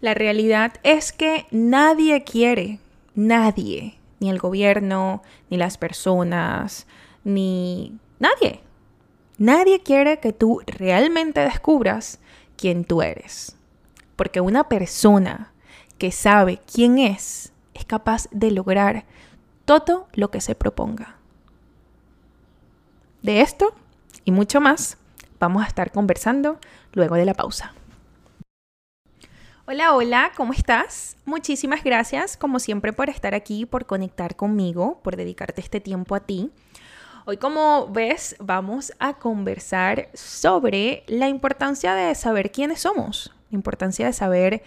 La 0.00 0.14
realidad 0.14 0.74
es 0.82 1.12
que 1.12 1.46
nadie 1.50 2.22
quiere, 2.24 2.78
nadie, 3.14 3.98
ni 4.20 4.30
el 4.30 4.38
gobierno, 4.38 5.22
ni 5.50 5.56
las 5.56 5.78
personas, 5.78 6.86
ni 7.24 7.98
nadie. 8.18 8.60
Nadie 9.38 9.82
quiere 9.82 10.18
que 10.18 10.32
tú 10.32 10.62
realmente 10.66 11.40
descubras 11.40 12.20
quién 12.56 12.84
tú 12.84 13.02
eres. 13.02 13.56
Porque 14.16 14.40
una 14.40 14.68
persona 14.68 15.52
que 15.98 16.12
sabe 16.12 16.60
quién 16.72 16.98
es 16.98 17.52
es 17.74 17.84
capaz 17.84 18.28
de 18.30 18.50
lograr 18.50 19.04
todo 19.64 20.08
lo 20.14 20.30
que 20.30 20.40
se 20.40 20.54
proponga. 20.54 21.16
De 23.22 23.40
esto 23.40 23.74
y 24.24 24.30
mucho 24.30 24.60
más 24.60 24.98
vamos 25.38 25.64
a 25.64 25.66
estar 25.66 25.90
conversando 25.90 26.58
luego 26.92 27.16
de 27.16 27.26
la 27.26 27.34
pausa. 27.34 27.74
Hola, 29.68 29.96
hola, 29.96 30.30
¿cómo 30.36 30.52
estás? 30.52 31.16
Muchísimas 31.24 31.82
gracias, 31.82 32.36
como 32.36 32.60
siempre, 32.60 32.92
por 32.92 33.10
estar 33.10 33.34
aquí, 33.34 33.66
por 33.66 33.84
conectar 33.84 34.36
conmigo, 34.36 35.00
por 35.02 35.16
dedicarte 35.16 35.60
este 35.60 35.80
tiempo 35.80 36.14
a 36.14 36.20
ti. 36.20 36.52
Hoy, 37.24 37.36
como 37.38 37.88
ves, 37.88 38.36
vamos 38.38 38.92
a 39.00 39.14
conversar 39.14 40.08
sobre 40.14 41.02
la 41.08 41.28
importancia 41.28 41.96
de 41.96 42.14
saber 42.14 42.52
quiénes 42.52 42.82
somos, 42.82 43.34
la 43.50 43.56
importancia 43.56 44.06
de 44.06 44.12
saber 44.12 44.62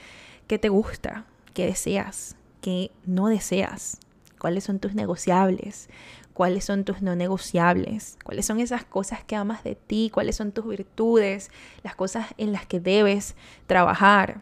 qué 0.48 0.60
te 0.60 0.68
gusta, 0.68 1.24
qué 1.54 1.66
deseas, 1.66 2.36
qué 2.60 2.92
no 3.06 3.30
deseas, 3.30 4.02
cuáles 4.38 4.66
son 4.66 4.80
tus 4.80 4.96
negociables, 4.96 5.88
cuáles 6.34 6.66
son 6.66 6.84
tus 6.84 7.02
no 7.02 7.16
negociables, 7.16 8.18
cuáles 8.26 8.46
son 8.46 8.60
esas 8.60 8.84
cosas 8.84 9.24
que 9.24 9.38
amas 9.38 9.64
de 9.64 9.76
ti, 9.76 10.12
cuáles 10.14 10.36
son 10.36 10.52
tus 10.52 10.68
virtudes, 10.68 11.52
las 11.84 11.96
cosas 11.96 12.28
en 12.38 12.52
las 12.52 12.66
que 12.66 12.82
debes 12.82 13.38
trabajar 13.66 14.42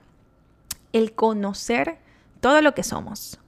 el 0.93 1.13
conocer 1.13 1.97
todo 2.39 2.61
lo 2.61 2.73
que 2.73 2.83
somos. 2.83 3.39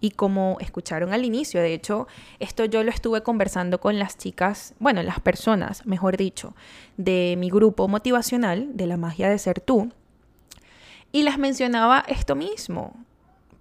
Y 0.00 0.12
como 0.12 0.58
escucharon 0.60 1.12
al 1.12 1.24
inicio, 1.24 1.60
de 1.60 1.74
hecho, 1.74 2.06
esto 2.38 2.64
yo 2.64 2.84
lo 2.84 2.90
estuve 2.90 3.22
conversando 3.22 3.80
con 3.80 3.98
las 3.98 4.16
chicas, 4.16 4.74
bueno, 4.78 5.02
las 5.02 5.20
personas, 5.20 5.84
mejor 5.86 6.16
dicho, 6.16 6.54
de 6.96 7.34
mi 7.36 7.50
grupo 7.50 7.88
motivacional 7.88 8.76
de 8.76 8.86
la 8.86 8.96
magia 8.96 9.28
de 9.28 9.38
ser 9.38 9.60
tú. 9.60 9.90
Y 11.10 11.22
las 11.22 11.38
mencionaba 11.38 12.04
esto 12.06 12.36
mismo, 12.36 12.94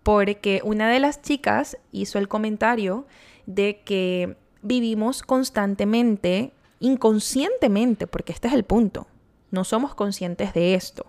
porque 0.04 0.62
una 0.64 0.90
de 0.90 1.00
las 1.00 1.22
chicas 1.22 1.78
hizo 1.92 2.20
el 2.20 2.28
comentario 2.28 3.08
de 3.48 3.82
que 3.84 4.38
vivimos 4.62 5.24
constantemente, 5.24 6.54
inconscientemente, 6.80 8.06
porque 8.06 8.32
este 8.32 8.48
es 8.48 8.54
el 8.54 8.64
punto, 8.64 9.08
no 9.50 9.64
somos 9.64 9.96
conscientes 9.96 10.54
de 10.54 10.76
esto, 10.76 11.08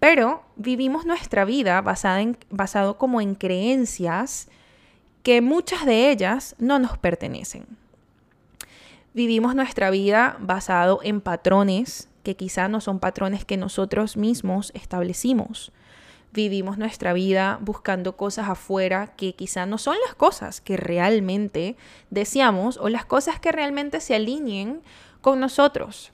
pero 0.00 0.42
vivimos 0.56 1.06
nuestra 1.06 1.44
vida 1.44 1.80
basada 1.80 2.24
basado 2.50 2.98
como 2.98 3.20
en 3.20 3.34
creencias 3.34 4.48
que 5.22 5.40
muchas 5.40 5.84
de 5.86 6.10
ellas 6.10 6.54
no 6.58 6.78
nos 6.78 6.98
pertenecen. 6.98 7.66
Vivimos 9.14 9.54
nuestra 9.54 9.90
vida 9.90 10.36
basado 10.40 11.00
en 11.02 11.20
patrones 11.20 12.08
que 12.22 12.36
quizá 12.36 12.68
no 12.68 12.80
son 12.80 12.98
patrones 12.98 13.44
que 13.44 13.56
nosotros 13.56 14.16
mismos 14.16 14.72
establecimos. 14.74 15.72
Vivimos 16.32 16.76
nuestra 16.76 17.14
vida 17.14 17.58
buscando 17.62 18.16
cosas 18.16 18.48
afuera 18.48 19.14
que 19.16 19.34
quizá 19.34 19.64
no 19.64 19.78
son 19.78 19.96
las 20.06 20.14
cosas 20.14 20.60
que 20.60 20.76
realmente 20.76 21.76
deseamos 22.10 22.76
o 22.76 22.88
las 22.88 23.06
cosas 23.06 23.40
que 23.40 23.52
realmente 23.52 24.00
se 24.00 24.14
alineen 24.14 24.82
con 25.22 25.40
nosotros. 25.40 26.10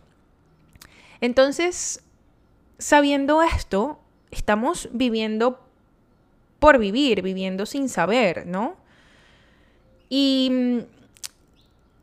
Entonces, 1.20 2.04
sabiendo 2.78 3.42
esto, 3.42 3.98
estamos 4.30 4.88
viviendo 4.92 5.60
por 6.58 6.78
vivir, 6.78 7.22
viviendo 7.22 7.66
sin 7.66 7.88
saber, 7.88 8.46
¿no? 8.46 8.76
Y, 10.08 10.80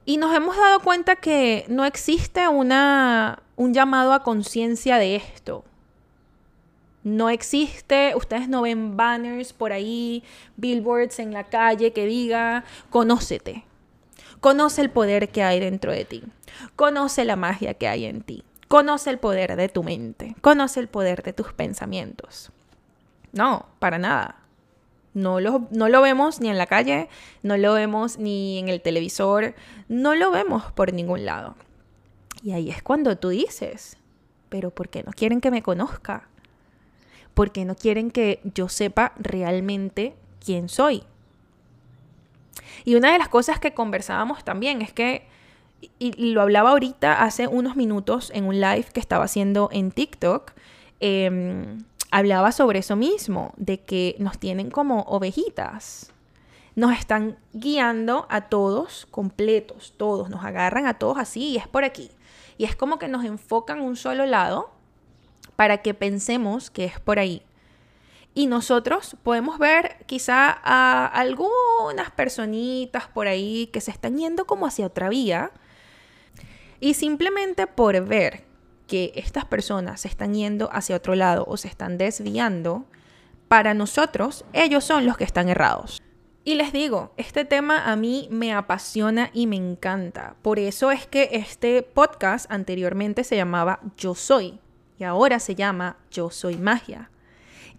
y 0.06 0.18
nos 0.18 0.36
hemos 0.36 0.58
dado 0.58 0.80
cuenta 0.80 1.16
que 1.16 1.66
no 1.68 1.86
existe 1.86 2.48
una, 2.48 3.42
un 3.56 3.74
llamado 3.74 4.14
a 4.14 4.24
conciencia 4.24 4.98
de 4.98 5.16
esto. 5.16 5.64
No 7.04 7.30
existe, 7.30 8.14
ustedes 8.16 8.50
no 8.50 8.64
ven 8.64 8.98
banners 8.98 9.54
por 9.54 9.72
ahí, 9.72 10.24
billboards 10.58 11.20
en 11.20 11.34
la 11.34 11.46
calle 11.46 11.94
que 11.94 12.06
diga, 12.06 12.66
conócete, 12.90 13.64
conoce 14.42 14.82
el 14.82 14.90
poder 14.90 15.30
que 15.30 15.44
hay 15.44 15.60
dentro 15.60 15.92
de 15.92 16.04
ti, 16.04 16.24
conoce 16.76 17.24
la 17.24 17.38
magia 17.38 17.74
que 17.74 17.88
hay 17.88 18.06
en 18.06 18.22
ti. 18.22 18.44
Conoce 18.70 19.10
el 19.10 19.18
poder 19.18 19.56
de 19.56 19.68
tu 19.68 19.84
mente, 19.84 20.36
conoce 20.42 20.80
el 20.80 20.88
poder 20.88 21.24
de 21.24 21.34
tus 21.34 21.54
pensamientos. 21.54 22.52
No, 23.34 23.66
para 23.80 23.98
nada. 23.98 24.44
No 25.16 25.40
lo, 25.40 25.68
no 25.72 25.90
lo 25.90 26.04
vemos 26.04 26.40
ni 26.40 26.50
en 26.50 26.60
la 26.60 26.68
calle, 26.68 27.10
no 27.42 27.58
lo 27.58 27.74
vemos 27.74 28.20
ni 28.20 28.60
en 28.60 28.70
el 28.70 28.82
televisor, 28.82 29.56
no 29.88 30.14
lo 30.14 30.30
vemos 30.30 30.72
por 30.72 30.94
ningún 30.94 31.26
lado. 31.26 31.56
Y 32.44 32.52
ahí 32.52 32.70
es 32.70 32.84
cuando 32.84 33.18
tú 33.18 33.30
dices, 33.30 33.98
pero 34.50 34.70
¿por 34.70 34.90
qué 34.90 35.02
no 35.02 35.14
quieren 35.14 35.42
que 35.42 35.50
me 35.50 35.64
conozca? 35.64 36.28
¿Por 37.34 37.52
qué 37.52 37.66
no 37.66 37.76
quieren 37.76 38.12
que 38.12 38.40
yo 38.44 38.70
sepa 38.70 39.14
realmente 39.18 40.14
quién 40.46 40.70
soy? 40.70 41.04
Y 42.86 42.94
una 42.94 43.12
de 43.12 43.18
las 43.18 43.30
cosas 43.30 43.60
que 43.60 43.74
conversábamos 43.74 44.44
también 44.44 44.84
es 44.84 44.94
que 44.94 45.28
y 46.00 46.34
lo 46.34 46.42
hablaba 46.42 46.72
ahorita 46.72 47.24
hace 47.24 47.48
unos 47.48 47.76
minutos 47.76 48.32
en 48.34 48.46
un 48.46 48.60
live 48.60 48.86
que 48.94 49.00
estaba 49.00 49.26
haciendo 49.26 49.70
en 49.72 49.92
TikTok, 49.92 50.54
em, 51.00 51.84
hablaba 52.12 52.52
sobre 52.52 52.80
eso 52.80 52.96
mismo, 52.96 53.54
de 53.58 53.80
que 53.82 54.16
nos 54.20 54.38
tienen 54.38 54.72
como 54.72 55.02
ovejitas. 55.02 56.12
Nos 56.76 56.98
están 56.98 57.38
guiando 57.54 58.26
a 58.30 58.50
todos 58.50 59.08
completos, 59.12 59.94
todos, 59.98 60.30
nos 60.30 60.44
agarran 60.44 60.86
a 60.86 60.96
todos 60.96 61.18
así 61.18 61.50
y 61.50 61.58
es 61.58 61.68
por 61.68 61.84
aquí. 61.84 62.12
Y 62.58 62.66
es 62.66 62.76
como 62.76 63.00
que 63.00 63.08
nos 63.08 63.26
enfocan 63.26 63.82
un 63.82 63.96
solo 63.96 64.26
lado 64.26 64.72
para 65.56 65.80
que 65.82 65.94
pensemos 65.94 66.70
que 66.70 66.86
es 66.86 67.00
por 67.00 67.20
ahí. 67.20 67.42
Y 68.34 68.48
nosotros 68.48 69.18
podemos 69.24 69.60
ver 69.60 69.98
quizá 70.06 70.58
a 70.64 71.06
algunas 71.06 72.12
personitas 72.16 73.08
por 73.08 73.28
ahí 73.28 73.68
que 73.68 73.82
se 73.82 73.92
están 73.92 74.18
yendo 74.18 74.46
como 74.46 74.66
hacia 74.66 74.86
otra 74.86 75.10
vía, 75.10 75.52
y 76.80 76.94
simplemente 76.94 77.68
por 77.68 78.06
ver 78.06 78.44
que 78.88 79.12
estas 79.16 79.46
personas 79.46 80.02
se 80.02 80.08
están 80.08 80.34
yendo 80.34 80.70
hacia 80.72 80.96
otro 80.96 81.16
lado 81.16 81.46
o 81.48 81.58
se 81.58 81.68
están 81.68 81.98
desviando, 81.98 82.86
para 83.48 83.74
nosotros 83.74 84.46
ellos 84.54 84.84
son 84.84 85.06
los 85.06 85.18
que 85.18 85.24
están 85.24 85.50
errados. 85.50 86.02
Y 86.44 86.56
les 86.56 86.74
digo, 86.74 87.14
este 87.18 87.46
tema 87.46 87.92
a 87.92 87.96
mí 87.96 88.28
me 88.32 88.54
apasiona 88.54 89.30
y 89.34 89.46
me 89.46 89.58
encanta. 89.58 90.36
Por 90.42 90.58
eso 90.58 90.90
es 90.90 91.06
que 91.06 91.30
este 91.34 91.84
podcast 91.84 92.52
anteriormente 92.52 93.24
se 93.24 93.36
llamaba 93.36 93.82
Yo 93.98 94.16
Soy 94.16 94.60
y 94.98 95.04
ahora 95.04 95.40
se 95.40 95.54
llama 95.56 95.98
Yo 96.10 96.32
Soy 96.32 96.58
Magia. 96.58 97.12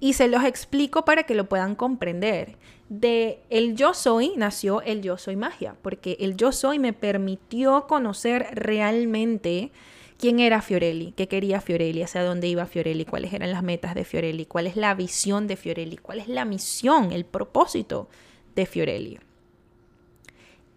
Y 0.00 0.14
se 0.14 0.28
los 0.28 0.44
explico 0.44 1.04
para 1.04 1.24
que 1.24 1.34
lo 1.34 1.48
puedan 1.48 1.74
comprender 1.74 2.56
de 2.88 3.40
el 3.50 3.76
yo 3.76 3.94
soy 3.94 4.32
nació 4.36 4.82
el 4.82 5.00
yo 5.00 5.16
soy 5.16 5.36
magia, 5.36 5.76
porque 5.80 6.16
el 6.20 6.36
yo 6.36 6.50
soy 6.50 6.78
me 6.78 6.92
permitió 6.92 7.86
conocer 7.86 8.48
realmente 8.52 9.70
quién 10.18 10.40
era 10.40 10.60
Fiorelli, 10.60 11.12
qué 11.12 11.28
quería 11.28 11.60
Fiorelli, 11.60 12.02
hacia 12.02 12.24
dónde 12.24 12.48
iba 12.48 12.66
Fiorelli, 12.66 13.04
cuáles 13.04 13.32
eran 13.32 13.52
las 13.52 13.62
metas 13.62 13.94
de 13.94 14.04
Fiorelli, 14.04 14.44
cuál 14.44 14.66
es 14.66 14.76
la 14.76 14.94
visión 14.94 15.46
de 15.46 15.56
Fiorelli, 15.56 15.96
cuál 15.96 16.18
es 16.18 16.28
la 16.28 16.44
misión, 16.44 17.12
el 17.12 17.24
propósito 17.24 18.08
de 18.54 18.66
Fiorelli. 18.66 19.18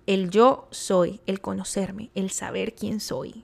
El 0.05 0.29
yo 0.29 0.67
soy, 0.69 1.19
el 1.25 1.41
conocerme, 1.41 2.11
el 2.13 2.29
saber 2.29 2.75
quién 2.75 2.99
soy, 2.99 3.43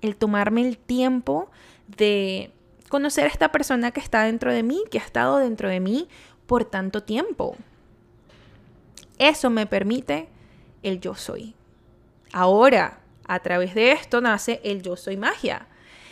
el 0.00 0.16
tomarme 0.16 0.66
el 0.66 0.78
tiempo 0.78 1.50
de 1.88 2.52
conocer 2.90 3.24
a 3.24 3.28
esta 3.28 3.50
persona 3.52 3.92
que 3.92 4.00
está 4.00 4.24
dentro 4.24 4.52
de 4.52 4.62
mí, 4.62 4.82
que 4.90 4.98
ha 4.98 5.02
estado 5.02 5.38
dentro 5.38 5.70
de 5.70 5.80
mí 5.80 6.08
por 6.46 6.66
tanto 6.66 7.02
tiempo. 7.02 7.56
Eso 9.16 9.48
me 9.48 9.66
permite 9.66 10.28
el 10.82 11.00
yo 11.00 11.14
soy. 11.14 11.54
Ahora, 12.32 12.98
a 13.24 13.38
través 13.38 13.74
de 13.74 13.92
esto 13.92 14.20
nace 14.20 14.60
el 14.64 14.82
yo 14.82 14.96
soy 14.96 15.16
magia. 15.16 15.68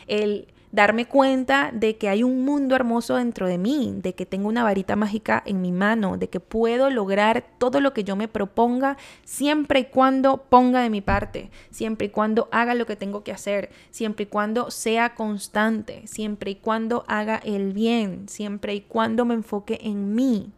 El 0.06 0.46
darme 0.72 1.06
cuenta 1.06 1.70
de 1.72 1.96
que 1.96 2.08
hay 2.08 2.22
un 2.22 2.44
mundo 2.44 2.74
hermoso 2.74 3.16
dentro 3.16 3.46
de 3.46 3.58
mí, 3.58 3.94
de 4.02 4.14
que 4.14 4.26
tengo 4.26 4.48
una 4.48 4.64
varita 4.64 4.96
mágica 4.96 5.42
en 5.46 5.62
mi 5.62 5.72
mano, 5.72 6.16
de 6.16 6.28
que 6.28 6.40
puedo 6.40 6.90
lograr 6.90 7.44
todo 7.58 7.80
lo 7.80 7.94
que 7.94 8.04
yo 8.04 8.16
me 8.16 8.28
proponga 8.28 8.96
siempre 9.24 9.80
y 9.80 9.84
cuando 9.84 10.38
ponga 10.48 10.82
de 10.82 10.90
mi 10.90 11.00
parte, 11.00 11.50
siempre 11.70 12.08
y 12.08 12.10
cuando 12.10 12.48
haga 12.52 12.74
lo 12.74 12.86
que 12.86 12.96
tengo 12.96 13.24
que 13.24 13.32
hacer, 13.32 13.70
siempre 13.90 14.24
y 14.24 14.26
cuando 14.26 14.70
sea 14.70 15.14
constante, 15.14 16.06
siempre 16.06 16.52
y 16.52 16.56
cuando 16.56 17.04
haga 17.08 17.36
el 17.44 17.72
bien, 17.72 18.28
siempre 18.28 18.74
y 18.74 18.80
cuando 18.82 19.24
me 19.24 19.34
enfoque 19.34 19.78
en 19.82 20.14
mí 20.14 20.52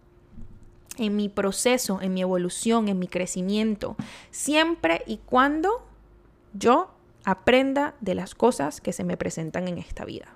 en 0.99 1.17
mi 1.17 1.31
proceso, 1.31 2.01
en 2.03 2.12
mi 2.12 2.21
evolución, 2.21 2.89
en 2.89 2.99
mi 2.99 3.09
crecimiento, 3.09 3.97
siempre 4.31 5.03
y 5.07 5.17
cuando 5.19 5.83
yo 6.53 6.91
aprenda 7.25 7.95
de 8.01 8.15
las 8.15 8.35
cosas 8.35 8.81
que 8.81 8.93
se 8.93 9.05
me 9.05 9.17
presentan 9.17 9.69
en 9.69 9.79
esta 9.79 10.05
vida. 10.05 10.35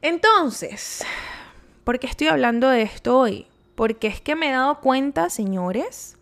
Entonces, 0.00 1.04
¿por 1.84 1.98
qué 1.98 2.06
estoy 2.06 2.28
hablando 2.28 2.68
de 2.68 2.82
esto 2.82 3.18
hoy? 3.18 3.46
Porque 3.74 4.06
es 4.06 4.20
que 4.20 4.36
me 4.36 4.48
he 4.48 4.52
dado 4.52 4.80
cuenta, 4.80 5.30
señores, 5.30 6.16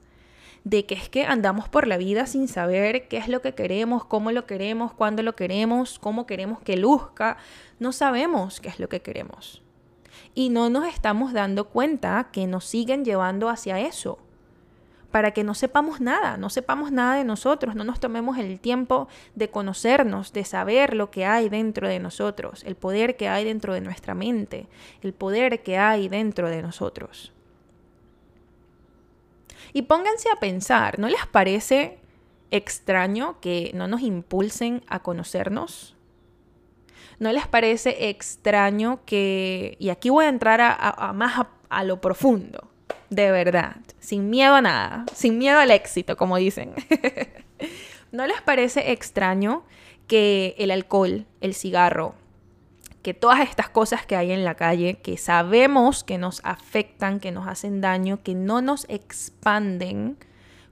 de 0.65 0.85
que 0.85 0.95
es 0.95 1.09
que 1.09 1.25
andamos 1.25 1.69
por 1.69 1.87
la 1.87 1.97
vida 1.97 2.27
sin 2.27 2.49
saber 2.49 3.07
qué 3.09 3.19
es 3.19 3.29
lo 3.29 3.41
que 3.41 3.55
queremos, 3.55 4.05
cómo 4.05 4.33
lo 4.33 4.47
queremos, 4.47 4.93
cuándo 4.93 5.23
lo 5.23 5.37
queremos, 5.37 5.99
cómo 5.99 6.27
queremos 6.27 6.61
que 6.61 6.77
luzca. 6.77 7.37
No 7.79 7.93
sabemos 7.93 8.61
qué 8.61 8.69
es 8.69 8.81
lo 8.81 8.89
que 8.89 9.01
queremos. 9.01 9.63
Y 10.35 10.49
no 10.49 10.69
nos 10.71 10.87
estamos 10.89 11.33
dando 11.33 11.69
cuenta 11.69 12.31
que 12.33 12.47
nos 12.47 12.65
siguen 12.65 13.05
llevando 13.05 13.49
hacia 13.49 13.79
eso 13.79 14.19
para 15.11 15.31
que 15.33 15.45
no 15.45 15.55
sepamos 15.55 16.01
nada, 16.01 16.37
no 16.37 16.51
sepamos 16.51 16.93
nada 16.93 17.17
de 17.17 17.25
nosotros, 17.25 17.75
no 17.75 17.85
nos 17.85 18.01
tomemos 18.01 18.39
el 18.39 18.61
tiempo 18.61 19.09
de 19.35 19.51
conocernos, 19.51 20.33
de 20.33 20.45
saber 20.45 20.95
lo 20.95 21.11
que 21.11 21.25
hay 21.25 21.49
dentro 21.49 21.89
de 21.89 21.99
nosotros, 21.99 22.63
el 22.65 22.77
poder 22.77 23.17
que 23.17 23.29
hay 23.29 23.45
dentro 23.45 23.73
de 23.75 23.81
nuestra 23.81 24.15
mente, 24.15 24.67
el 25.03 25.13
poder 25.13 25.63
que 25.63 25.79
hay 25.79 26.09
dentro 26.09 26.49
de 26.49 26.63
nosotros. 26.63 27.33
Y 29.73 29.83
pónganse 29.83 30.31
a 30.31 30.37
pensar, 30.37 30.99
¿no 30.99 31.09
les 31.09 31.27
parece 31.27 31.99
extraño 32.51 33.41
que 33.41 33.73
no 33.75 33.89
nos 33.89 34.01
impulsen 34.01 34.83
a 34.89 35.01
conocernos? 35.01 35.97
¿No 37.19 37.33
les 37.33 37.47
parece 37.47 38.09
extraño 38.09 39.01
que, 39.07 39.77
y 39.79 39.89
aquí 39.89 40.11
voy 40.11 40.27
a 40.27 40.29
entrar 40.29 40.61
a, 40.61 41.13
más 41.15 41.39
a, 41.39 41.49
a 41.69 41.85
lo 41.85 42.01
profundo, 42.01 42.71
de 43.11 43.31
verdad, 43.31 43.77
sin 44.01 44.31
miedo 44.31 44.55
a 44.55 44.63
nada, 44.63 45.07
sin 45.15 45.39
miedo 45.39 45.59
al 45.59 45.71
éxito, 45.71 46.17
como 46.17 46.37
dicen. 46.37 46.75
¿No 48.13 48.27
les 48.27 48.41
parece 48.43 48.93
extraño 48.93 49.65
que 50.07 50.55
el 50.59 50.71
alcohol, 50.71 51.27
el 51.41 51.55
cigarro, 51.55 52.15
que 53.03 53.15
todas 53.15 53.41
estas 53.41 53.69
cosas 53.69 54.05
que 54.05 54.17
hay 54.17 54.33
en 54.33 54.45
la 54.45 54.55
calle, 54.55 54.95
que 54.95 55.17
sabemos 55.17 56.03
que 56.03 56.19
nos 56.19 56.41
afectan, 56.45 57.21
que 57.21 57.31
nos 57.31 57.47
hacen 57.47 57.81
daño, 57.81 58.23
que 58.23 58.35
no 58.35 58.63
nos 58.63 58.85
expanden 58.89 60.17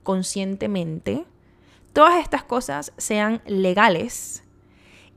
conscientemente, 0.02 1.24
todas 1.92 2.20
estas 2.20 2.42
cosas 2.42 2.92
sean 2.96 3.40
legales 3.46 4.42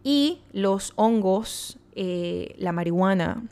y 0.04 0.42
los 0.52 0.94
hongos, 0.96 1.80
eh, 1.96 2.54
la 2.60 2.72
marihuana, 2.72 3.44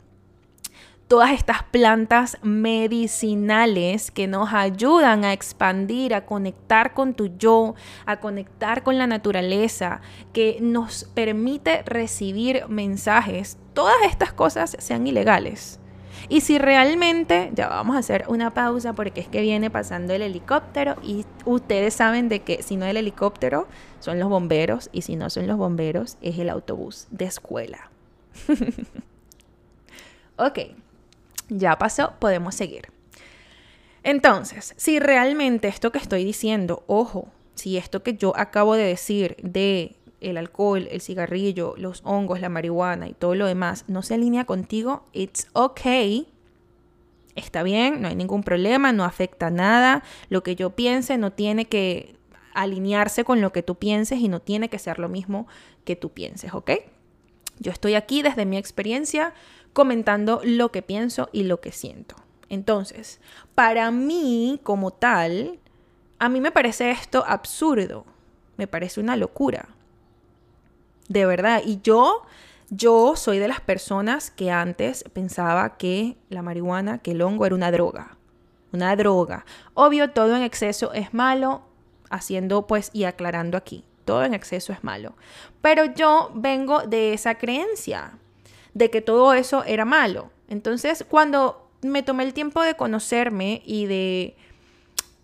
todas 1.08 1.30
estas 1.30 1.62
plantas 1.62 2.36
medicinales 2.42 4.10
que 4.10 4.26
nos 4.26 4.52
ayudan 4.52 5.24
a 5.24 5.32
expandir, 5.32 6.14
a 6.14 6.26
conectar 6.26 6.94
con 6.94 7.14
tu 7.14 7.36
yo, 7.38 7.74
a 8.06 8.18
conectar 8.18 8.82
con 8.82 8.98
la 8.98 9.06
naturaleza, 9.06 10.00
que 10.32 10.58
nos 10.60 11.04
permite 11.14 11.82
recibir 11.84 12.64
mensajes, 12.68 13.56
todas 13.72 13.96
estas 14.06 14.32
cosas 14.32 14.76
sean 14.80 15.06
ilegales. 15.06 15.78
Y 16.28 16.40
si 16.40 16.58
realmente, 16.58 17.50
ya 17.54 17.68
vamos 17.68 17.94
a 17.94 18.00
hacer 18.00 18.24
una 18.26 18.52
pausa 18.52 18.94
porque 18.94 19.20
es 19.20 19.28
que 19.28 19.42
viene 19.42 19.70
pasando 19.70 20.12
el 20.12 20.22
helicóptero 20.22 20.96
y 21.02 21.24
ustedes 21.44 21.94
saben 21.94 22.28
de 22.28 22.40
que 22.40 22.64
si 22.64 22.76
no 22.76 22.84
el 22.84 22.96
helicóptero 22.96 23.68
son 24.00 24.18
los 24.18 24.28
bomberos 24.28 24.88
y 24.92 25.02
si 25.02 25.14
no 25.14 25.30
son 25.30 25.46
los 25.46 25.56
bomberos 25.56 26.16
es 26.22 26.38
el 26.38 26.48
autobús 26.48 27.06
de 27.10 27.26
escuela. 27.26 27.90
ok 30.36 30.58
ya 31.48 31.78
pasó, 31.78 32.14
podemos 32.18 32.54
seguir. 32.54 32.92
Entonces, 34.02 34.74
si 34.76 34.98
realmente 35.00 35.68
esto 35.68 35.90
que 35.90 35.98
estoy 35.98 36.24
diciendo, 36.24 36.84
ojo, 36.86 37.28
si 37.54 37.76
esto 37.76 38.02
que 38.02 38.14
yo 38.14 38.36
acabo 38.36 38.74
de 38.74 38.84
decir 38.84 39.36
de 39.42 39.96
el 40.20 40.36
alcohol, 40.36 40.88
el 40.90 41.00
cigarrillo, 41.00 41.74
los 41.76 42.02
hongos, 42.04 42.40
la 42.40 42.48
marihuana 42.48 43.08
y 43.08 43.14
todo 43.14 43.34
lo 43.34 43.46
demás 43.46 43.84
no 43.88 44.02
se 44.02 44.14
alinea 44.14 44.44
contigo, 44.44 45.04
it's 45.12 45.48
okay. 45.52 46.28
Está 47.34 47.62
bien, 47.62 48.00
no 48.00 48.08
hay 48.08 48.14
ningún 48.14 48.42
problema, 48.42 48.92
no 48.92 49.04
afecta 49.04 49.50
nada. 49.50 50.02
Lo 50.30 50.42
que 50.42 50.56
yo 50.56 50.70
piense 50.70 51.18
no 51.18 51.32
tiene 51.32 51.66
que 51.66 52.16
alinearse 52.54 53.24
con 53.24 53.40
lo 53.40 53.52
que 53.52 53.62
tú 53.62 53.74
pienses 53.74 54.20
y 54.20 54.28
no 54.28 54.40
tiene 54.40 54.70
que 54.70 54.78
ser 54.78 54.98
lo 54.98 55.08
mismo 55.08 55.46
que 55.84 55.96
tú 55.96 56.10
pienses, 56.10 56.54
¿ok? 56.54 56.70
Yo 57.58 57.72
estoy 57.72 57.94
aquí 57.94 58.22
desde 58.22 58.46
mi 58.46 58.56
experiencia 58.56 59.34
comentando 59.76 60.40
lo 60.42 60.72
que 60.72 60.80
pienso 60.80 61.28
y 61.32 61.42
lo 61.42 61.60
que 61.60 61.70
siento. 61.70 62.16
Entonces, 62.48 63.20
para 63.54 63.90
mí 63.90 64.58
como 64.62 64.90
tal, 64.90 65.58
a 66.18 66.30
mí 66.30 66.40
me 66.40 66.50
parece 66.50 66.90
esto 66.90 67.22
absurdo, 67.28 68.06
me 68.56 68.66
parece 68.66 69.00
una 69.00 69.18
locura. 69.18 69.68
De 71.10 71.26
verdad, 71.26 71.60
y 71.62 71.82
yo 71.82 72.22
yo 72.70 73.16
soy 73.16 73.38
de 73.38 73.48
las 73.48 73.60
personas 73.60 74.30
que 74.30 74.50
antes 74.50 75.04
pensaba 75.12 75.76
que 75.76 76.16
la 76.30 76.40
marihuana, 76.40 76.96
que 76.96 77.10
el 77.10 77.20
hongo 77.20 77.44
era 77.44 77.54
una 77.54 77.70
droga. 77.70 78.16
Una 78.72 78.96
droga. 78.96 79.44
Obvio, 79.74 80.08
todo 80.10 80.36
en 80.36 80.42
exceso 80.42 80.94
es 80.94 81.12
malo, 81.12 81.60
haciendo 82.08 82.66
pues 82.66 82.88
y 82.94 83.04
aclarando 83.04 83.58
aquí. 83.58 83.84
Todo 84.06 84.24
en 84.24 84.32
exceso 84.32 84.72
es 84.72 84.82
malo. 84.82 85.16
Pero 85.60 85.84
yo 85.84 86.30
vengo 86.34 86.80
de 86.80 87.12
esa 87.12 87.34
creencia 87.34 88.18
de 88.76 88.90
que 88.90 89.00
todo 89.00 89.32
eso 89.32 89.64
era 89.64 89.86
malo. 89.86 90.30
Entonces, 90.48 91.06
cuando 91.08 91.70
me 91.80 92.02
tomé 92.02 92.24
el 92.24 92.34
tiempo 92.34 92.60
de 92.60 92.74
conocerme 92.74 93.62
y 93.64 93.86
de 93.86 94.36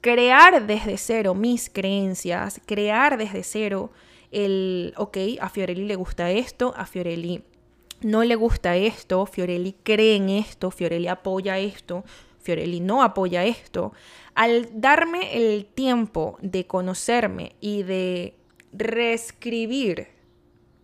crear 0.00 0.66
desde 0.66 0.96
cero 0.96 1.34
mis 1.34 1.68
creencias, 1.68 2.62
crear 2.64 3.18
desde 3.18 3.42
cero 3.42 3.90
el, 4.30 4.94
ok, 4.96 5.18
a 5.38 5.50
Fiorelli 5.50 5.84
le 5.84 5.96
gusta 5.96 6.30
esto, 6.30 6.72
a 6.78 6.86
Fiorelli 6.86 7.44
no 8.00 8.24
le 8.24 8.36
gusta 8.36 8.74
esto, 8.76 9.26
Fiorelli 9.26 9.76
cree 9.82 10.16
en 10.16 10.30
esto, 10.30 10.70
Fiorelli 10.70 11.08
apoya 11.08 11.58
esto, 11.58 12.04
Fiorelli 12.40 12.80
no 12.80 13.02
apoya 13.02 13.44
esto. 13.44 13.92
Al 14.34 14.80
darme 14.80 15.36
el 15.36 15.66
tiempo 15.66 16.38
de 16.40 16.66
conocerme 16.66 17.54
y 17.60 17.82
de 17.82 18.34
reescribir 18.72 20.08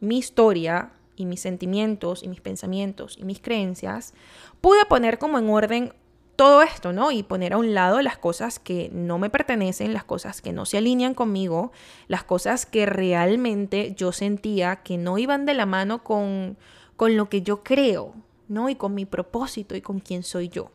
mi 0.00 0.19
historia, 0.19 0.93
y 1.19 1.26
mis 1.26 1.41
sentimientos 1.41 2.23
y 2.23 2.29
mis 2.29 2.41
pensamientos 2.41 3.17
y 3.19 3.25
mis 3.25 3.41
creencias, 3.41 4.15
pude 4.61 4.85
poner 4.87 5.19
como 5.19 5.38
en 5.38 5.50
orden 5.50 5.93
todo 6.38 6.62
esto, 6.62 6.93
¿no? 6.93 7.11
Y 7.11 7.25
poner 7.25 7.55
a 7.55 7.59
un 7.59 7.75
lado 7.75 8.00
las 8.00 8.17
cosas 8.17 8.61
que 8.61 8.91
no 8.93 9.19
me 9.19 9.29
pertenecen, 9.29 9.93
las 9.93 10.05
cosas 10.05 10.41
que 10.41 10.53
no 10.53 10.67
se 10.67 10.79
alinean 10.79 11.15
conmigo, 11.15 11.73
las 12.06 12.23
cosas 12.23 12.65
que 12.65 12.87
realmente 12.87 13.93
yo 13.97 14.12
sentía 14.12 14.76
que 14.76 14.99
no 14.99 15.19
iban 15.19 15.47
de 15.47 15.55
la 15.55 15.67
mano 15.67 16.05
con, 16.05 16.56
con 16.94 17.17
lo 17.17 17.29
que 17.29 17.43
yo 17.43 17.65
creo, 17.65 18.15
¿no? 18.47 18.69
Y 18.69 18.76
con 18.76 18.94
mi 18.94 19.05
propósito 19.05 19.75
y 19.75 19.81
con 19.81 19.99
quién 19.99 20.23
soy 20.23 20.49
yo. 20.49 20.70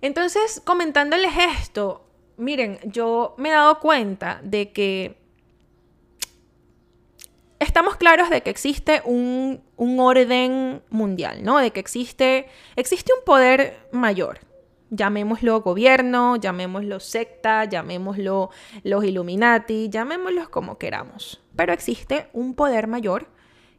Entonces, 0.00 0.60
comentándoles 0.64 1.32
esto, 1.60 2.04
miren, 2.36 2.80
yo 2.84 3.36
me 3.38 3.50
he 3.50 3.52
dado 3.52 3.78
cuenta 3.78 4.40
de 4.42 4.72
que 4.72 5.21
estamos 7.72 7.96
claros 7.96 8.28
de 8.28 8.42
que 8.42 8.50
existe 8.50 9.00
un, 9.06 9.62
orden 9.78 10.82
mundial, 10.90 11.42
¿no? 11.42 11.56
De 11.56 11.70
que 11.70 11.80
existe, 11.80 12.46
existe 12.76 13.14
un 13.18 13.24
poder 13.24 13.88
mayor. 13.92 14.40
Llamémoslo 14.90 15.62
gobierno, 15.62 16.36
llamémoslo 16.36 17.00
secta, 17.00 17.64
llamémoslo 17.64 18.50
los 18.82 19.04
Illuminati, 19.04 19.88
llamémoslos 19.88 20.50
como 20.50 20.76
queramos. 20.76 21.40
Pero 21.56 21.72
existe 21.72 22.28
un 22.34 22.52
poder 22.54 22.88
mayor 22.88 23.28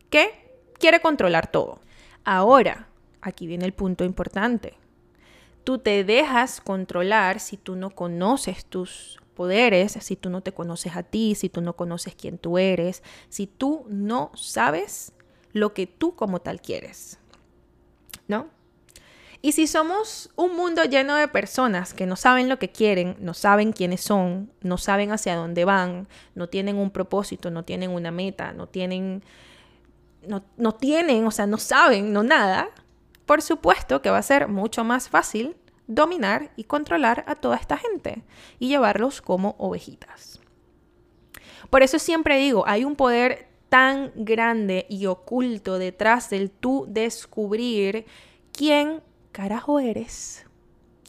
que 0.09 0.31
quiere 0.79 1.00
controlar 1.00 1.51
todo. 1.51 1.79
Ahora, 2.23 2.88
aquí 3.21 3.45
viene 3.45 3.65
el 3.65 3.73
punto 3.73 4.03
importante. 4.05 4.73
Tú 5.63 5.77
te 5.79 6.03
dejas 6.03 6.62
controlar 6.62 7.39
si 7.39 7.58
tú 7.58 7.75
no 7.75 7.89
conoces 7.91 8.65
tus 8.65 9.20
poderes 9.34 9.93
si 9.93 10.15
tú 10.15 10.29
no 10.29 10.41
te 10.41 10.53
conoces 10.53 10.96
a 10.96 11.03
ti, 11.03 11.36
si 11.36 11.50
tú 11.50 11.62
no 11.62 11.74
conoces 11.74 12.15
quién 12.15 12.38
tú 12.38 12.58
eres, 12.58 13.03
si 13.29 13.48
tú 13.48 13.86
no 13.89 14.32
sabes 14.36 15.13
lo 15.51 15.74
que 15.74 15.88
tú 15.88 16.15
como 16.15 16.39
tal 16.39 16.62
quieres. 16.62 17.20
¿No? 18.27 18.48
Y 19.41 19.51
si 19.51 19.67
somos 19.67 20.29
un 20.38 20.55
mundo 20.55 20.86
lleno 20.86 21.15
de 21.15 21.27
personas 21.27 21.93
que 21.93 22.05
no 22.05 22.15
saben 22.15 22.48
lo 22.48 22.60
que 22.60 22.70
quieren, 22.70 23.17
no 23.20 23.34
saben 23.34 23.74
quiénes 23.74 24.00
son, 24.00 24.50
no 24.62 24.77
saben 24.77 25.12
hacia 25.12 25.36
dónde 25.36 25.65
van, 25.65 26.08
no 26.34 26.48
tienen 26.48 26.77
un 26.77 26.91
propósito, 26.91 27.51
no 27.51 27.63
tienen 27.63 27.91
una 27.91 28.10
meta, 28.10 28.53
no 28.53 28.67
tienen, 28.67 29.22
no, 30.25 30.46
no 30.55 30.72
tienen, 30.75 31.27
o 31.27 31.32
sea, 31.32 31.46
no 31.46 31.58
saben, 31.58 32.13
no 32.13 32.24
nada, 32.24 32.70
por 33.25 33.42
supuesto 33.42 34.01
que 34.01 34.10
va 34.10 34.18
a 34.18 34.24
ser 34.24 34.48
mucho 34.48 34.84
más 34.84 35.10
fácil 35.10 35.56
dominar 35.88 36.51
y 36.56 36.63
controlar 36.65 37.24
a 37.27 37.36
toda 37.36 37.58
esta 37.58 37.77
gente 37.77 38.24
y 38.60 38.68
llevarlos 38.70 39.22
como 39.22 39.56
ovejitas. 39.58 40.39
Por 41.70 41.84
eso 41.84 42.00
siempre 42.00 42.38
digo, 42.38 42.65
hay 42.68 42.84
un 42.84 42.96
poder 42.96 43.48
tan 43.70 44.12
grande 44.15 44.86
y 44.89 45.08
oculto 45.08 45.80
detrás 45.80 46.30
del 46.30 46.51
tú 46.51 46.86
descubrir 46.88 48.06
quién 48.51 49.01
carajo 49.32 49.80
eres. 49.80 50.46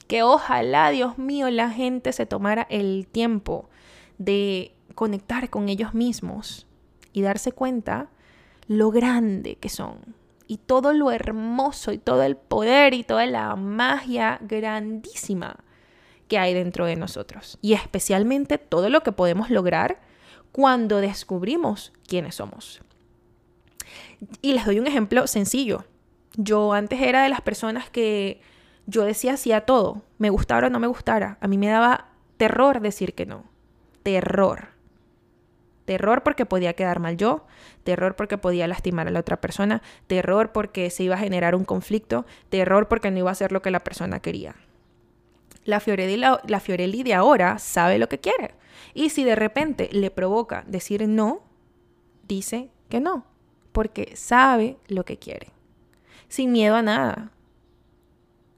Que 0.09 0.23
ojalá, 0.23 0.91
Dios 0.91 1.19
mío, 1.19 1.51
la 1.51 1.71
gente 1.71 2.13
se 2.13 2.27
tomara 2.27 2.67
el 2.71 3.07
tiempo 3.07 3.69
de 4.19 4.75
conectar 4.95 5.51
con 5.51 5.69
ellos 5.69 5.95
mismos 5.95 6.67
y 7.13 7.23
darse 7.23 7.53
cuenta 7.53 8.09
lo 8.67 8.91
grande 8.91 9.57
que 9.57 9.69
son, 9.69 10.15
y 10.47 10.59
todo 10.59 10.93
lo 10.93 11.11
hermoso 11.11 11.93
y 11.93 11.99
todo 11.99 12.23
el 12.23 12.37
poder 12.37 12.95
y 12.95 13.05
toda 13.05 13.27
la 13.27 13.57
magia 13.57 14.39
grandísima 14.43 15.57
que 16.29 16.39
hay 16.39 16.55
dentro 16.55 16.87
de 16.87 16.97
nosotros. 16.97 17.59
Y 17.61 17.75
especialmente 17.75 18.59
todo 18.59 18.89
lo 18.89 19.03
que 19.03 19.13
podemos 19.13 19.51
lograr 19.51 20.01
cuando 20.53 20.99
descubrimos 20.99 21.93
quiénes 22.07 22.37
somos. 22.37 22.81
Y 24.41 24.53
les 24.53 24.65
doy 24.65 24.79
un 24.79 24.87
ejemplo 24.87 25.27
sencillo. 25.27 25.85
Yo 26.37 26.73
antes 26.73 27.01
era 27.01 27.23
de 27.23 27.29
las 27.29 27.41
personas 27.41 27.91
que 27.91 28.41
yo 28.87 29.05
decía 29.05 29.37
sí 29.37 29.53
a 29.53 29.63
todo, 29.63 30.03
me 30.19 30.31
gustara 30.31 30.67
o 30.67 30.71
no 30.71 30.81
me 30.81 30.87
gustara. 30.87 31.39
A 31.41 31.49
mí 31.49 31.59
me 31.59 31.69
daba 31.69 32.09
terror 32.37 32.81
decir 32.81 33.15
que 33.15 33.27
no. 33.27 33.45
Terror. 34.03 34.74
Terror 35.85 36.23
porque 36.23 36.47
podía 36.47 36.73
quedar 36.73 36.99
mal 36.99 37.17
yo, 37.17 37.45
terror 37.83 38.17
porque 38.17 38.39
podía 38.39 38.67
lastimar 38.67 39.07
a 39.09 39.11
la 39.11 39.21
otra 39.21 39.41
persona, 39.41 39.83
terror 40.07 40.53
porque 40.53 40.89
se 40.91 41.03
iba 41.03 41.15
a 41.17 41.19
generar 41.19 41.55
un 41.55 41.65
conflicto, 41.65 42.25
terror 42.49 42.89
porque 42.89 43.11
no 43.11 43.19
iba 43.19 43.31
a 43.31 43.33
hacer 43.33 43.53
lo 43.53 43.61
que 43.61 43.71
la 43.71 43.81
persona 43.81 44.21
quería. 44.21 44.55
La 45.65 45.81
Fiorelli, 45.81 46.17
la 46.17 46.61
Fiorelli 46.61 47.03
de 47.03 47.15
ahora 47.15 47.59
sabe 47.59 47.99
lo 47.99 48.09
que 48.09 48.19
quiere. 48.19 48.55
Y 48.93 49.11
si 49.11 49.25
de 49.25 49.35
repente 49.35 49.89
le 49.93 50.11
provoca 50.11 50.65
decir 50.67 51.07
no, 51.09 51.43
dice 52.27 52.71
que 52.89 53.01
no, 53.01 53.27
porque 53.73 54.17
sabe 54.17 54.77
lo 54.89 55.05
que 55.05 55.19
quiere. 55.19 55.49
Sin 56.29 56.53
miedo 56.53 56.77
a 56.77 56.83
nada. 56.83 57.31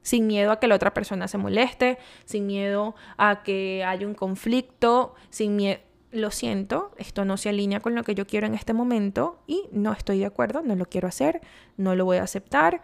Sin 0.01 0.27
miedo 0.27 0.51
a 0.51 0.59
que 0.59 0.67
la 0.67 0.75
otra 0.75 0.93
persona 0.93 1.27
se 1.27 1.37
moleste, 1.37 1.97
sin 2.23 2.47
miedo 2.47 2.95
a 3.17 3.43
que 3.43 3.83
haya 3.85 4.07
un 4.07 4.13
conflicto, 4.13 5.15
sin 5.29 5.57
miedo 5.57 5.81
lo 6.11 6.31
siento, 6.31 6.91
esto 6.97 7.25
no 7.25 7.37
se 7.37 7.49
alinea 7.49 7.79
con 7.79 7.95
lo 7.95 8.03
que 8.03 8.15
yo 8.15 8.25
quiero 8.25 8.47
en 8.47 8.53
este 8.53 8.73
momento 8.73 9.39
y 9.45 9.67
no 9.71 9.91
estoy 9.93 10.19
de 10.19 10.25
acuerdo, 10.25 10.61
no 10.61 10.75
lo 10.75 10.85
quiero 10.85 11.07
hacer, 11.07 11.41
no 11.75 11.95
lo 11.95 12.05
voy 12.05 12.17
a 12.17 12.23
aceptar, 12.23 12.81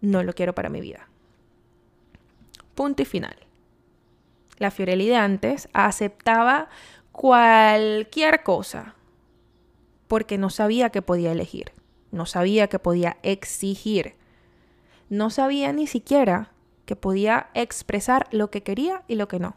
no 0.00 0.22
lo 0.22 0.32
quiero 0.32 0.54
para 0.54 0.70
mi 0.70 0.80
vida. 0.80 1.08
Punto 2.74 3.02
y 3.02 3.04
final. 3.04 3.36
La 4.58 4.70
Fiorelli 4.70 5.06
de 5.06 5.16
antes 5.16 5.68
aceptaba 5.72 6.68
cualquier 7.12 8.42
cosa 8.42 8.94
porque 10.08 10.38
no 10.38 10.50
sabía 10.50 10.90
que 10.90 11.02
podía 11.02 11.32
elegir, 11.32 11.72
no 12.10 12.26
sabía 12.26 12.68
que 12.68 12.78
podía 12.78 13.18
exigir, 13.22 14.14
no 15.10 15.30
sabía 15.30 15.72
ni 15.72 15.86
siquiera 15.86 16.52
que 16.86 16.96
podía 16.96 17.48
expresar 17.54 18.28
lo 18.30 18.50
que 18.50 18.62
quería 18.62 19.02
y 19.08 19.16
lo 19.16 19.28
que 19.28 19.40
no. 19.40 19.56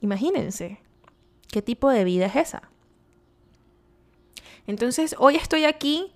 Imagínense, 0.00 0.80
¿qué 1.48 1.62
tipo 1.62 1.90
de 1.90 2.04
vida 2.04 2.26
es 2.26 2.36
esa? 2.36 2.70
Entonces, 4.66 5.14
hoy 5.18 5.36
estoy 5.36 5.64
aquí 5.64 6.12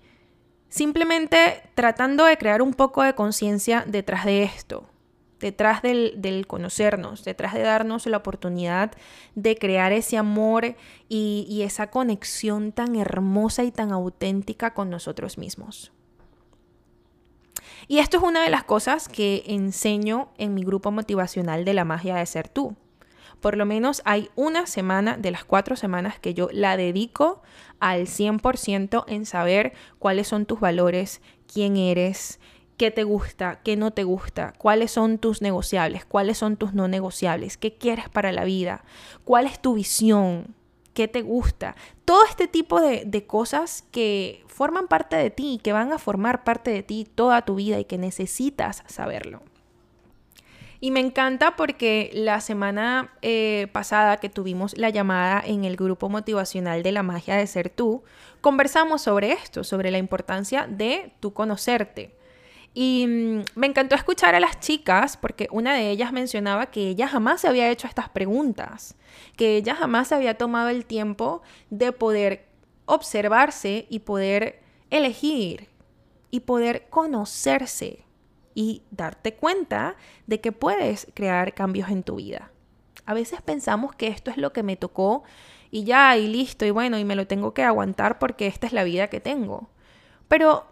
simplemente 0.69 1.61
tratando 1.73 2.25
de 2.25 2.37
crear 2.37 2.61
un 2.61 2.73
poco 2.73 3.03
de 3.03 3.15
conciencia 3.15 3.83
detrás 3.87 4.25
de 4.25 4.43
esto, 4.43 4.85
detrás 5.39 5.81
del, 5.81 6.45
conocernos, 6.47 7.23
detrás 7.23 7.53
de 7.53 7.61
darnos 7.61 8.05
la 8.05 8.17
oportunidad 8.17 8.91
de 9.35 9.57
crear 9.57 9.91
ese 9.91 10.17
amor 10.17 10.75
y, 11.07 11.45
y 11.49 11.61
esa 11.61 11.89
conexión 11.91 12.71
tan 12.71 12.95
hermosa 12.95 13.63
y 13.63 13.71
tan 13.71 13.91
auténtica 13.91 14.73
con 14.73 14.89
nosotros 14.89 15.37
mismos. 15.37 15.91
Y 17.87 17.99
esto 17.99 18.17
es 18.17 18.23
una 18.23 18.43
de 18.43 18.49
las 18.49 18.63
cosas 18.63 19.07
que 19.07 19.43
enseño 19.47 20.29
en 20.37 20.53
mi 20.53 20.63
grupo 20.63 20.91
motivacional 20.91 21.65
de 21.65 21.73
la 21.73 21.85
magia 21.85 22.15
de 22.15 22.25
ser 22.25 22.49
tú. 22.49 22.75
Por 23.39 23.57
lo 23.57 23.65
menos 23.65 24.01
hay 24.05 24.29
una 24.35 24.67
semana 24.67 25.17
de 25.17 25.31
las 25.31 25.45
cuatro 25.45 25.75
semanas 25.75 26.19
que 26.19 26.33
yo 26.33 26.49
la 26.51 26.77
dedico 26.77 27.41
al 27.79 28.07
100% 28.07 29.03
en 29.07 29.25
saber 29.25 29.73
cuáles 29.99 30.27
son 30.27 30.45
tus 30.45 30.59
valores, 30.59 31.21
quién 31.51 31.77
eres, 31.77 32.39
qué 32.77 32.91
te 32.91 33.03
gusta, 33.03 33.59
qué 33.63 33.75
no 33.77 33.91
te 33.91 34.03
gusta, 34.03 34.53
cuáles 34.57 34.91
son 34.91 35.17
tus 35.17 35.41
negociables, 35.41 36.05
cuáles 36.05 36.37
son 36.37 36.57
tus 36.57 36.73
no 36.73 36.87
negociables, 36.87 37.57
qué 37.57 37.75
quieres 37.75 38.09
para 38.09 38.31
la 38.31 38.43
vida, 38.43 38.83
cuál 39.23 39.45
es 39.45 39.61
tu 39.61 39.75
visión, 39.75 40.55
qué 40.93 41.07
te 41.07 41.21
gusta. 41.21 41.75
Todo 42.03 42.25
este 42.25 42.47
tipo 42.47 42.81
de, 42.81 43.03
de 43.05 43.25
cosas 43.25 43.83
que 43.91 44.43
forman 44.47 44.87
parte 44.87 45.15
de 45.15 45.29
ti, 45.29 45.59
que 45.63 45.73
van 45.73 45.91
a 45.91 45.99
formar 45.99 46.43
parte 46.43 46.71
de 46.71 46.83
ti 46.83 47.05
toda 47.13 47.43
tu 47.43 47.55
vida 47.55 47.79
y 47.79 47.85
que 47.85 47.97
necesitas 47.97 48.83
saberlo. 48.87 49.41
Y 50.85 50.91
me 50.91 50.99
encanta 50.99 51.55
porque 51.55 52.11
la 52.13 52.41
semana 52.41 53.11
eh, 53.23 53.69
pasada 53.71 54.17
que 54.17 54.29
tuvimos 54.29 54.77
la 54.77 54.91
llamada 54.91 55.41
en 55.43 55.65
el 55.65 55.77
grupo 55.77 56.09
motivacional 56.09 56.83
de 56.83 56.91
la 56.91 57.01
magia 57.01 57.35
de 57.35 57.47
ser 57.47 57.71
tú, 57.71 58.03
conversamos 58.39 59.01
sobre 59.01 59.31
esto, 59.31 59.63
sobre 59.63 59.89
la 59.89 59.97
importancia 59.97 60.67
de 60.69 61.11
tú 61.19 61.33
conocerte. 61.33 62.15
Y 62.75 63.07
mm, 63.07 63.45
me 63.55 63.65
encantó 63.65 63.95
escuchar 63.95 64.35
a 64.35 64.39
las 64.39 64.59
chicas 64.59 65.17
porque 65.17 65.47
una 65.49 65.73
de 65.73 65.89
ellas 65.89 66.13
mencionaba 66.13 66.67
que 66.67 66.89
ella 66.89 67.07
jamás 67.07 67.41
se 67.41 67.47
había 67.47 67.71
hecho 67.71 67.87
estas 67.87 68.09
preguntas, 68.09 68.93
que 69.37 69.57
ella 69.57 69.73
jamás 69.73 70.11
había 70.11 70.37
tomado 70.37 70.69
el 70.69 70.85
tiempo 70.85 71.41
de 71.71 71.93
poder 71.93 72.45
observarse 72.85 73.87
y 73.89 74.01
poder 74.01 74.61
elegir 74.91 75.67
y 76.29 76.41
poder 76.41 76.85
conocerse 76.91 78.05
y 78.55 78.81
darte 78.89 79.35
cuenta 79.35 79.95
de 80.25 80.41
que 80.41 80.51
puedes 80.51 81.07
crear 81.13 81.53
cambios 81.53 81.89
en 81.89 82.01
tu 82.01 82.15
vida. 82.15 82.51
A 83.05 83.13
veces 83.13 83.41
pensamos 83.43 83.93
que 83.95 84.07
esto 84.07 84.31
es 84.31 84.37
lo 84.37 84.51
que 84.51 84.63
me 84.63 84.77
tocó 84.77 85.23
y 85.69 85.83
ya, 85.83 86.17
y 86.17 86.27
listo, 86.27 86.65
y 86.65 86.71
bueno, 86.71 86.97
y 86.97 87.05
me 87.05 87.15
lo 87.15 87.27
tengo 87.27 87.53
que 87.53 87.63
aguantar 87.63 88.17
porque 88.17 88.47
esta 88.47 88.65
es 88.65 88.73
la 88.73 88.83
vida 88.83 89.09
que 89.09 89.19
tengo. 89.19 89.69
Pero 90.27 90.65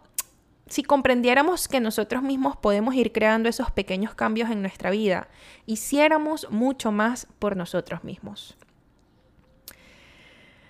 si 0.68 0.82
comprendiéramos 0.82 1.68
que 1.68 1.82
nosotros 1.82 2.24
mismos 2.24 2.56
podemos 2.56 2.96
ir 2.96 3.12
creando 3.12 3.50
esos 3.50 3.70
pequeños 3.70 4.16
cambios 4.16 4.50
en 4.50 4.62
nuestra 4.62 4.90
vida, 4.90 5.28
hiciéramos 5.66 6.48
mucho 6.50 6.92
más 6.92 7.28
por 7.38 7.58
nosotros 7.58 8.04
mismos. 8.04 8.58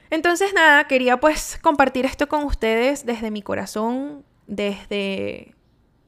Entonces 0.09 0.53
nada, 0.53 0.87
quería 0.87 1.19
pues 1.19 1.59
compartir 1.61 2.05
esto 2.05 2.27
con 2.27 2.43
ustedes 2.43 3.05
desde 3.05 3.31
mi 3.31 3.41
corazón, 3.41 4.25
desde 4.47 5.55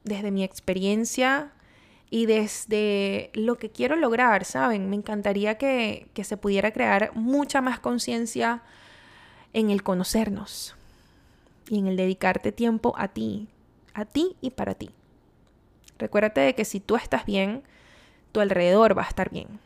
desde 0.06 0.30
mi 0.30 0.42
experiencia 0.44 1.52
y 2.08 2.26
desde 2.26 3.30
lo 3.34 3.56
que 3.56 3.70
quiero 3.70 3.96
lograr, 3.96 4.44
¿saben? 4.44 4.88
Me 4.88 4.96
encantaría 4.96 5.58
que, 5.58 6.08
que 6.14 6.24
se 6.24 6.36
pudiera 6.36 6.70
crear 6.70 7.10
mucha 7.14 7.60
más 7.60 7.80
conciencia 7.80 8.62
en 9.52 9.70
el 9.70 9.82
conocernos 9.82 10.76
y 11.68 11.80
en 11.80 11.88
el 11.88 11.96
dedicarte 11.96 12.52
tiempo 12.52 12.94
a 12.96 13.08
ti, 13.08 13.48
a 13.92 14.04
ti 14.04 14.36
y 14.40 14.50
para 14.50 14.74
ti. 14.74 14.90
Recuérdate 15.98 16.40
de 16.40 16.54
que 16.54 16.64
si 16.64 16.78
tú 16.78 16.96
estás 16.96 17.26
bien, 17.26 17.62
tu 18.30 18.40
alrededor 18.40 18.96
va 18.96 19.02
a 19.02 19.08
estar 19.08 19.30
bien. 19.30 19.58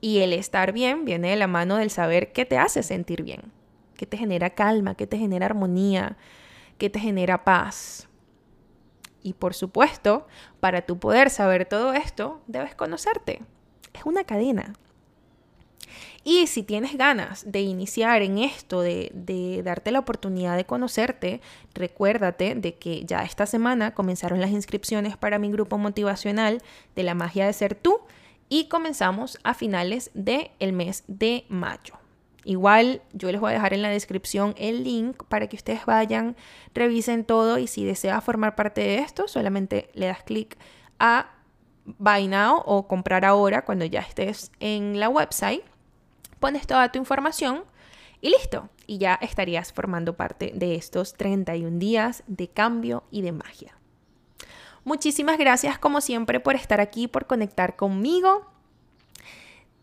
Y 0.00 0.18
el 0.18 0.32
estar 0.32 0.72
bien 0.72 1.04
viene 1.04 1.30
de 1.30 1.36
la 1.36 1.46
mano 1.46 1.76
del 1.76 1.90
saber 1.90 2.32
qué 2.32 2.44
te 2.44 2.58
hace 2.58 2.82
sentir 2.82 3.22
bien, 3.22 3.52
qué 3.96 4.06
te 4.06 4.16
genera 4.16 4.50
calma, 4.50 4.94
qué 4.94 5.06
te 5.06 5.18
genera 5.18 5.46
armonía, 5.46 6.16
qué 6.76 6.90
te 6.90 7.00
genera 7.00 7.44
paz. 7.44 8.07
Y 9.22 9.34
por 9.34 9.54
supuesto, 9.54 10.26
para 10.60 10.82
tú 10.82 10.98
poder 10.98 11.30
saber 11.30 11.66
todo 11.66 11.92
esto, 11.92 12.40
debes 12.46 12.74
conocerte. 12.74 13.42
Es 13.92 14.04
una 14.04 14.24
cadena. 14.24 14.74
Y 16.24 16.46
si 16.46 16.62
tienes 16.62 16.96
ganas 16.98 17.50
de 17.50 17.60
iniciar 17.60 18.22
en 18.22 18.38
esto, 18.38 18.82
de, 18.82 19.10
de, 19.14 19.62
darte 19.62 19.92
la 19.92 20.00
oportunidad 20.00 20.56
de 20.56 20.66
conocerte, 20.66 21.40
recuérdate 21.74 22.54
de 22.54 22.74
que 22.74 23.04
ya 23.04 23.22
esta 23.22 23.46
semana 23.46 23.94
comenzaron 23.94 24.40
las 24.40 24.50
inscripciones 24.50 25.16
para 25.16 25.38
mi 25.38 25.50
grupo 25.50 25.78
motivacional 25.78 26.60
de 26.94 27.02
la 27.02 27.14
magia 27.14 27.46
de 27.46 27.52
ser 27.52 27.74
tú 27.74 28.00
y 28.48 28.68
comenzamos 28.68 29.38
a 29.42 29.54
finales 29.54 30.10
del 30.14 30.50
el 30.58 30.72
mes 30.72 31.04
de 31.06 31.44
mayo. 31.48 31.94
Igual 32.44 33.02
yo 33.12 33.30
les 33.30 33.40
voy 33.40 33.50
a 33.50 33.54
dejar 33.54 33.74
en 33.74 33.82
la 33.82 33.88
descripción 33.88 34.54
el 34.56 34.84
link 34.84 35.24
para 35.28 35.48
que 35.48 35.56
ustedes 35.56 35.84
vayan, 35.84 36.36
revisen 36.74 37.24
todo 37.24 37.58
y 37.58 37.66
si 37.66 37.84
deseas 37.84 38.22
formar 38.24 38.54
parte 38.54 38.80
de 38.80 38.98
esto, 38.98 39.28
solamente 39.28 39.90
le 39.94 40.06
das 40.06 40.22
clic 40.22 40.56
a 40.98 41.30
Buy 41.84 42.28
Now 42.28 42.62
o 42.64 42.86
comprar 42.86 43.24
ahora 43.24 43.64
cuando 43.64 43.84
ya 43.84 44.00
estés 44.00 44.52
en 44.60 45.00
la 45.00 45.08
website. 45.08 45.62
Pones 46.40 46.66
toda 46.66 46.92
tu 46.92 46.98
información 46.98 47.64
y 48.20 48.30
listo. 48.30 48.68
Y 48.86 48.98
ya 48.98 49.14
estarías 49.20 49.72
formando 49.72 50.16
parte 50.16 50.52
de 50.54 50.74
estos 50.74 51.14
31 51.14 51.78
días 51.78 52.22
de 52.26 52.48
cambio 52.48 53.04
y 53.10 53.22
de 53.22 53.32
magia. 53.32 53.76
Muchísimas 54.84 55.38
gracias 55.38 55.78
como 55.78 56.00
siempre 56.00 56.40
por 56.40 56.54
estar 56.54 56.80
aquí, 56.80 57.08
por 57.08 57.26
conectar 57.26 57.76
conmigo. 57.76 58.46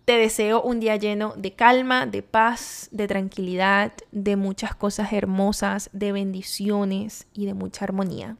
Te 0.06 0.20
deseo 0.20 0.62
un 0.62 0.80
día 0.80 0.98
lleno 0.98 1.34
de 1.36 1.54
calma, 1.54 2.06
de 2.06 2.22
paz, 2.22 2.90
de 2.92 3.08
tranquilidad, 3.08 3.92
de 4.12 4.36
muchas 4.36 4.76
cosas 4.76 5.12
hermosas, 5.12 5.90
de 5.94 6.12
bendiciones 6.12 7.26
y 7.34 7.48
de 7.48 7.56
mucha 7.56 7.86
armonía. 7.86 8.38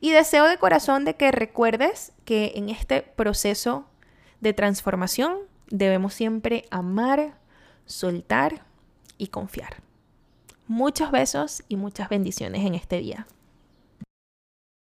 Y 0.00 0.10
deseo 0.10 0.48
de 0.48 0.58
corazón 0.58 1.04
de 1.04 1.14
que 1.14 1.30
recuerdes 1.30 2.12
que 2.24 2.52
en 2.56 2.68
este 2.68 3.02
proceso 3.02 3.86
de 4.40 4.52
transformación 4.52 5.38
debemos 5.68 6.14
siempre 6.14 6.64
amar, 6.70 7.38
soltar 7.86 8.64
y 9.18 9.28
confiar. 9.28 9.76
Muchos 10.66 11.12
besos 11.12 11.62
y 11.68 11.76
muchas 11.76 12.08
bendiciones 12.08 12.66
en 12.66 12.74
este 12.74 12.98
día. 12.98 13.26